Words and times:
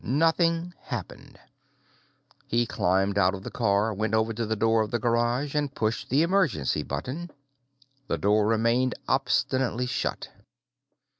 Nothing 0.03 0.73
happened. 0.79 1.39
He 2.47 2.65
climbed 2.65 3.19
out 3.19 3.35
of 3.35 3.43
the 3.43 3.51
car, 3.51 3.93
went 3.93 4.15
over 4.15 4.33
to 4.33 4.47
the 4.47 4.55
door 4.55 4.81
of 4.81 4.89
the 4.89 4.97
garage, 4.97 5.53
and 5.53 5.71
pushed 5.75 6.09
the 6.09 6.23
emergency 6.23 6.81
button. 6.81 7.29
The 8.07 8.17
door 8.17 8.47
remained 8.47 8.95
obstinately 9.07 9.85
shut. 9.85 10.27